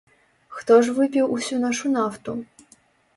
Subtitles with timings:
[0.61, 2.31] Хто ж выпіў усю нашу нафту?